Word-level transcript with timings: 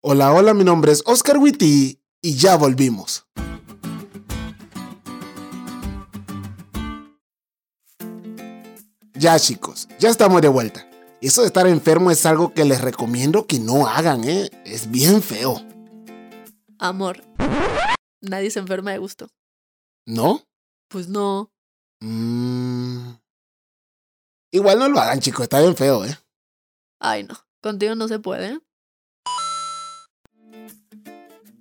Hola, 0.00 0.32
hola, 0.32 0.54
mi 0.54 0.62
nombre 0.62 0.92
es 0.92 1.02
Oscar 1.06 1.38
Witty 1.38 2.00
y 2.22 2.36
ya 2.36 2.56
volvimos. 2.56 3.26
Ya 9.14 9.36
chicos, 9.40 9.88
ya 9.98 10.08
estamos 10.08 10.40
de 10.40 10.46
vuelta. 10.46 10.88
Eso 11.20 11.40
de 11.40 11.48
estar 11.48 11.66
enfermo 11.66 12.12
es 12.12 12.24
algo 12.26 12.54
que 12.54 12.64
les 12.64 12.80
recomiendo 12.80 13.48
que 13.48 13.58
no 13.58 13.88
hagan, 13.88 14.22
¿eh? 14.22 14.48
Es 14.64 14.88
bien 14.88 15.20
feo. 15.20 15.60
Amor, 16.78 17.24
nadie 18.20 18.52
se 18.52 18.60
enferma 18.60 18.92
de 18.92 18.98
gusto. 18.98 19.28
¿No? 20.06 20.44
Pues 20.86 21.08
no. 21.08 21.50
Mm. 21.98 23.14
Igual 24.52 24.78
no 24.78 24.88
lo 24.90 25.00
hagan, 25.00 25.18
chicos, 25.18 25.42
está 25.42 25.60
bien 25.60 25.74
feo, 25.74 26.04
¿eh? 26.04 26.16
Ay, 27.00 27.24
no. 27.24 27.34
Contigo 27.60 27.96
no 27.96 28.06
se 28.06 28.20
puede. 28.20 28.60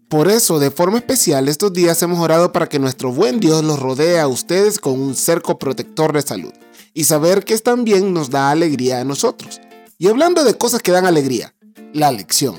Por 0.09 0.29
eso, 0.29 0.57
de 0.57 0.71
forma 0.71 0.99
especial, 0.99 1.49
estos 1.49 1.73
días 1.73 2.01
hemos 2.01 2.19
orado 2.19 2.53
para 2.53 2.69
que 2.69 2.79
nuestro 2.79 3.11
buen 3.11 3.41
Dios 3.41 3.61
los 3.65 3.77
rodee 3.77 4.21
a 4.21 4.29
ustedes 4.29 4.79
con 4.79 4.97
un 4.97 5.15
cerco 5.15 5.59
protector 5.59 6.13
de 6.13 6.21
salud. 6.21 6.53
Y 6.93 7.03
saber 7.03 7.43
que 7.43 7.53
están 7.53 7.83
bien 7.83 8.13
nos 8.13 8.29
da 8.29 8.49
alegría 8.49 9.01
a 9.01 9.03
nosotros. 9.03 9.59
Y 9.97 10.07
hablando 10.07 10.45
de 10.45 10.57
cosas 10.57 10.81
que 10.81 10.93
dan 10.93 11.05
alegría, 11.05 11.53
la 11.91 12.13
lección. 12.13 12.55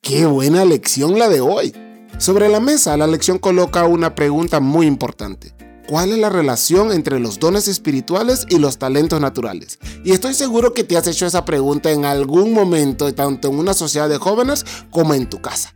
Qué 0.00 0.24
buena 0.24 0.64
lección 0.64 1.18
la 1.18 1.28
de 1.28 1.42
hoy. 1.42 1.74
Sobre 2.16 2.48
la 2.48 2.60
mesa, 2.60 2.96
la 2.96 3.06
lección 3.06 3.38
coloca 3.38 3.84
una 3.84 4.14
pregunta 4.14 4.60
muy 4.60 4.86
importante. 4.86 5.54
¿Cuál 5.86 6.12
es 6.12 6.18
la 6.18 6.30
relación 6.30 6.92
entre 6.92 7.20
los 7.20 7.38
dones 7.38 7.68
espirituales 7.68 8.46
y 8.48 8.58
los 8.58 8.78
talentos 8.78 9.20
naturales? 9.20 9.78
Y 10.02 10.12
estoy 10.12 10.32
seguro 10.32 10.72
que 10.72 10.82
te 10.82 10.96
has 10.96 11.06
hecho 11.06 11.26
esa 11.26 11.44
pregunta 11.44 11.92
en 11.92 12.06
algún 12.06 12.54
momento, 12.54 13.14
tanto 13.14 13.48
en 13.48 13.58
una 13.58 13.74
sociedad 13.74 14.08
de 14.08 14.16
jóvenes 14.16 14.64
como 14.90 15.12
en 15.12 15.28
tu 15.28 15.42
casa. 15.42 15.75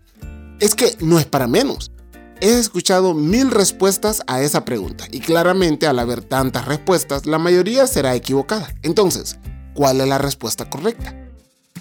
Es 0.61 0.75
que 0.75 0.95
no 1.01 1.19
es 1.19 1.25
para 1.25 1.47
menos. 1.47 1.91
He 2.43 2.59
escuchado 2.59 3.15
mil 3.15 3.51
respuestas 3.51 4.23
a 4.27 4.43
esa 4.43 4.65
pregunta 4.65 5.07
y 5.11 5.21
claramente 5.21 5.87
al 5.87 5.99
haber 5.99 6.23
tantas 6.23 6.67
respuestas, 6.67 7.25
la 7.27 7.39
mayoría 7.39 7.87
será 7.87 8.15
equivocada. 8.15 8.75
Entonces, 8.83 9.39
¿cuál 9.75 10.03
es 10.03 10.09
la 10.09 10.19
respuesta 10.19 10.69
correcta? 10.69 11.17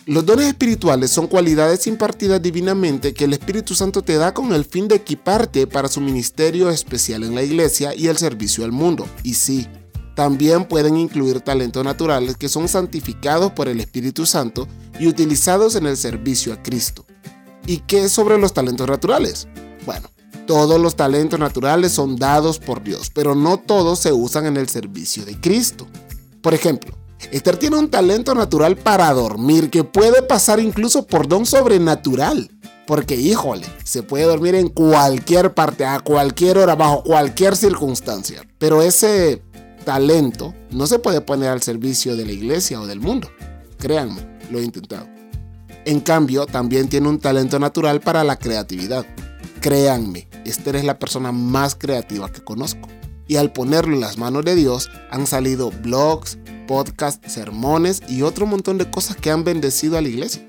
Los 0.05 0.25
dones 0.25 0.47
espirituales 0.47 1.11
son 1.11 1.27
cualidades 1.27 1.87
impartidas 1.87 2.41
divinamente 2.41 3.13
que 3.13 3.25
el 3.25 3.33
Espíritu 3.33 3.75
Santo 3.75 4.01
te 4.01 4.15
da 4.15 4.33
con 4.33 4.53
el 4.53 4.65
fin 4.65 4.87
de 4.87 4.95
equiparte 4.95 5.67
para 5.67 5.89
su 5.89 5.99
ministerio 6.01 6.69
especial 6.69 7.23
en 7.23 7.35
la 7.35 7.43
iglesia 7.43 7.93
y 7.93 8.07
el 8.07 8.17
servicio 8.17 8.63
al 8.63 8.71
mundo. 8.71 9.07
Y 9.23 9.33
sí, 9.33 9.67
también 10.15 10.65
pueden 10.65 10.97
incluir 10.97 11.41
talentos 11.41 11.83
naturales 11.83 12.37
que 12.37 12.49
son 12.49 12.67
santificados 12.67 13.51
por 13.51 13.67
el 13.67 13.79
Espíritu 13.81 14.25
Santo 14.25 14.67
y 14.99 15.07
utilizados 15.07 15.75
en 15.75 15.85
el 15.85 15.95
servicio 15.95 16.53
a 16.53 16.63
Cristo. 16.63 17.05
¿Y 17.69 17.81
qué 17.85 18.05
es 18.05 18.11
sobre 18.11 18.39
los 18.39 18.51
talentos 18.51 18.87
naturales? 18.87 19.47
Bueno, 19.85 20.09
todos 20.47 20.81
los 20.81 20.95
talentos 20.95 21.39
naturales 21.39 21.91
son 21.91 22.15
dados 22.15 22.57
por 22.57 22.83
Dios, 22.83 23.11
pero 23.13 23.35
no 23.35 23.57
todos 23.59 23.99
se 23.99 24.11
usan 24.11 24.47
en 24.47 24.57
el 24.57 24.67
servicio 24.67 25.23
de 25.23 25.39
Cristo. 25.39 25.85
Por 26.41 26.55
ejemplo, 26.55 26.97
Esther 27.31 27.57
tiene 27.57 27.77
un 27.77 27.91
talento 27.91 28.33
natural 28.33 28.75
para 28.75 29.13
dormir 29.13 29.69
que 29.69 29.83
puede 29.83 30.23
pasar 30.23 30.59
incluso 30.59 31.05
por 31.05 31.27
don 31.27 31.45
sobrenatural. 31.45 32.49
Porque, 32.87 33.15
híjole, 33.15 33.67
se 33.83 34.01
puede 34.01 34.23
dormir 34.23 34.55
en 34.55 34.69
cualquier 34.69 35.53
parte, 35.53 35.85
a 35.85 35.99
cualquier 35.99 36.57
hora, 36.57 36.73
bajo 36.73 37.03
cualquier 37.03 37.55
circunstancia. 37.55 38.41
Pero 38.57 38.81
ese 38.81 39.43
talento 39.85 40.55
no 40.71 40.87
se 40.87 40.97
puede 40.97 41.21
poner 41.21 41.49
al 41.49 41.61
servicio 41.61 42.15
de 42.15 42.25
la 42.25 42.31
iglesia 42.31 42.81
o 42.81 42.87
del 42.87 42.99
mundo. 42.99 43.29
Créanme, 43.77 44.39
lo 44.49 44.57
he 44.57 44.63
intentado. 44.63 45.18
En 45.85 45.99
cambio, 45.99 46.45
también 46.45 46.89
tiene 46.89 47.09
un 47.09 47.19
talento 47.19 47.59
natural 47.59 48.01
para 48.01 48.23
la 48.23 48.37
creatividad. 48.37 49.05
Créanme, 49.61 50.27
Esther 50.45 50.75
es 50.75 50.83
la 50.83 50.99
persona 50.99 51.31
más 51.31 51.75
creativa 51.75 52.31
que 52.31 52.43
conozco. 52.43 52.87
Y 53.27 53.37
al 53.37 53.53
ponerlo 53.53 53.93
en 53.93 54.01
las 54.01 54.17
manos 54.17 54.45
de 54.45 54.55
Dios, 54.55 54.89
han 55.11 55.27
salido 55.27 55.71
blogs, 55.83 56.37
podcasts, 56.67 57.31
sermones 57.31 58.01
y 58.07 58.21
otro 58.21 58.45
montón 58.45 58.77
de 58.77 58.89
cosas 58.89 59.15
que 59.15 59.31
han 59.31 59.43
bendecido 59.43 59.97
a 59.97 60.01
la 60.01 60.09
iglesia. 60.09 60.47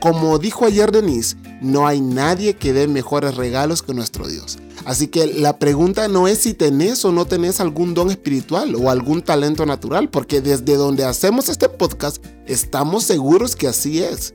Como 0.00 0.38
dijo 0.38 0.66
ayer 0.66 0.90
Denise, 0.90 1.36
no 1.60 1.86
hay 1.86 2.00
nadie 2.00 2.54
que 2.54 2.72
dé 2.72 2.88
mejores 2.88 3.36
regalos 3.36 3.82
que 3.82 3.94
nuestro 3.94 4.26
Dios. 4.26 4.58
Así 4.84 5.06
que 5.06 5.26
la 5.28 5.60
pregunta 5.60 6.08
no 6.08 6.26
es 6.26 6.38
si 6.38 6.54
tenés 6.54 7.04
o 7.04 7.12
no 7.12 7.24
tenés 7.24 7.60
algún 7.60 7.94
don 7.94 8.10
espiritual 8.10 8.74
o 8.74 8.90
algún 8.90 9.22
talento 9.22 9.64
natural, 9.64 10.10
porque 10.10 10.40
desde 10.40 10.74
donde 10.74 11.04
hacemos 11.04 11.48
este 11.48 11.68
podcast 11.68 12.24
estamos 12.46 13.04
seguros 13.04 13.54
que 13.54 13.68
así 13.68 14.02
es. 14.02 14.34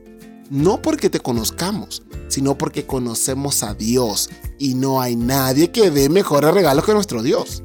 No 0.50 0.80
porque 0.80 1.10
te 1.10 1.20
conozcamos, 1.20 2.02
sino 2.28 2.56
porque 2.56 2.86
conocemos 2.86 3.62
a 3.62 3.74
Dios 3.74 4.30
y 4.58 4.74
no 4.74 5.00
hay 5.00 5.14
nadie 5.14 5.70
que 5.70 5.90
dé 5.90 6.08
mejores 6.08 6.54
regalos 6.54 6.86
que 6.86 6.94
nuestro 6.94 7.22
Dios. 7.22 7.62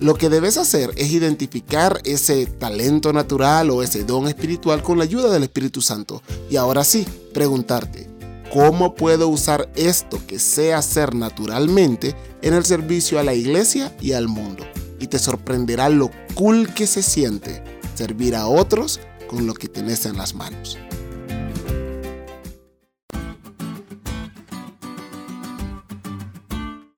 Lo 0.00 0.16
que 0.16 0.28
debes 0.28 0.58
hacer 0.58 0.90
es 0.96 1.12
identificar 1.12 2.00
ese 2.04 2.46
talento 2.46 3.12
natural 3.12 3.70
o 3.70 3.82
ese 3.82 4.04
don 4.04 4.26
espiritual 4.26 4.82
con 4.82 4.98
la 4.98 5.04
ayuda 5.04 5.32
del 5.32 5.44
Espíritu 5.44 5.80
Santo. 5.80 6.22
Y 6.50 6.56
ahora 6.56 6.82
sí, 6.82 7.06
preguntarte, 7.32 8.10
¿cómo 8.52 8.96
puedo 8.96 9.28
usar 9.28 9.70
esto 9.76 10.18
que 10.26 10.40
sé 10.40 10.74
hacer 10.74 11.14
naturalmente 11.14 12.16
en 12.42 12.54
el 12.54 12.64
servicio 12.64 13.20
a 13.20 13.22
la 13.22 13.34
iglesia 13.34 13.96
y 14.00 14.12
al 14.12 14.26
mundo? 14.26 14.64
Y 14.98 15.06
te 15.06 15.20
sorprenderá 15.20 15.88
lo 15.88 16.10
cool 16.34 16.74
que 16.74 16.88
se 16.88 17.02
siente 17.02 17.62
servir 17.94 18.34
a 18.34 18.48
otros 18.48 19.00
con 19.28 19.46
lo 19.46 19.54
que 19.54 19.68
tenés 19.68 20.04
en 20.06 20.16
las 20.16 20.34
manos. 20.34 20.76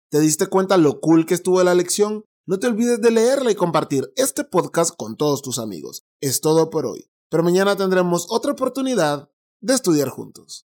¿Te 0.08 0.20
diste 0.20 0.46
cuenta 0.46 0.76
lo 0.76 1.00
cool 1.00 1.26
que 1.26 1.34
estuvo 1.34 1.60
la 1.64 1.74
lección? 1.74 2.24
No 2.46 2.60
te 2.60 2.68
olvides 2.68 3.00
de 3.00 3.10
leerla 3.10 3.50
y 3.50 3.56
compartir 3.56 4.12
este 4.14 4.44
podcast 4.44 4.94
con 4.96 5.16
todos 5.16 5.42
tus 5.42 5.58
amigos. 5.58 6.04
Es 6.20 6.40
todo 6.40 6.70
por 6.70 6.86
hoy, 6.86 7.10
pero 7.28 7.42
mañana 7.42 7.74
tendremos 7.74 8.26
otra 8.30 8.52
oportunidad 8.52 9.28
de 9.60 9.74
estudiar 9.74 10.08
juntos. 10.10 10.64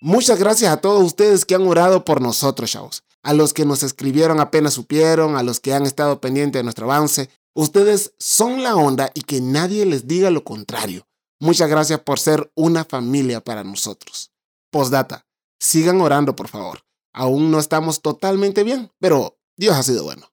Muchas 0.00 0.38
gracias 0.38 0.72
a 0.72 0.80
todos 0.80 1.02
ustedes 1.02 1.44
que 1.44 1.56
han 1.56 1.66
orado 1.66 2.04
por 2.04 2.20
nosotros, 2.20 2.70
chavos. 2.70 3.02
A 3.24 3.32
los 3.32 3.52
que 3.52 3.64
nos 3.64 3.82
escribieron 3.82 4.38
apenas 4.38 4.74
supieron, 4.74 5.36
a 5.36 5.42
los 5.42 5.58
que 5.58 5.74
han 5.74 5.82
estado 5.82 6.20
pendientes 6.20 6.60
de 6.60 6.64
nuestro 6.64 6.84
avance. 6.90 7.28
Ustedes 7.54 8.14
son 8.20 8.62
la 8.62 8.76
onda 8.76 9.10
y 9.14 9.22
que 9.22 9.40
nadie 9.40 9.84
les 9.84 10.06
diga 10.06 10.30
lo 10.30 10.44
contrario. 10.44 11.08
Muchas 11.40 11.68
gracias 11.68 11.98
por 12.00 12.20
ser 12.20 12.52
una 12.54 12.84
familia 12.84 13.42
para 13.42 13.64
nosotros. 13.64 14.30
Postdata, 14.70 15.26
sigan 15.58 16.00
orando 16.00 16.36
por 16.36 16.46
favor. 16.46 16.84
Aún 17.12 17.50
no 17.50 17.58
estamos 17.58 18.00
totalmente 18.02 18.64
bien, 18.64 18.90
pero 18.98 19.38
Dios 19.56 19.76
ha 19.76 19.82
sido 19.82 20.04
bueno. 20.04 20.26